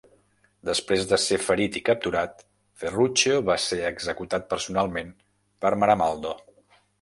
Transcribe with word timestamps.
Després 0.67 1.03
de 1.09 1.19
ser 1.23 1.37
ferit 1.47 1.77
i 1.79 1.83
capturat, 1.89 2.41
Ferruccio 2.85 3.35
va 3.51 3.59
ser 3.67 3.79
executat 3.91 4.49
personalment 4.55 5.13
per 5.67 5.75
Maramaldo. 5.85 6.35